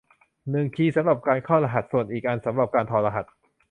[0.49, 3.25] หนึ่งคีย์สำหรับการเข้ารหัสส่วนอีกอันสำหรับการถอดรหัส